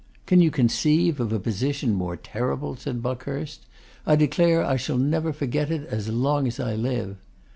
'Can 0.25 0.41
you 0.41 0.49
conceive 0.49 1.19
a 1.19 1.39
position 1.39 1.93
more 1.93 2.17
terrible?' 2.17 2.75
said 2.75 3.03
Buckhurst. 3.03 3.67
'I 4.07 4.15
declare 4.15 4.65
I 4.65 4.75
shall 4.75 4.97
never 4.97 5.31
forget 5.31 5.69
it 5.69 5.85
as 5.89 6.09
long 6.09 6.47
as 6.47 6.59
I 6.59 6.73
live. 6.73 7.17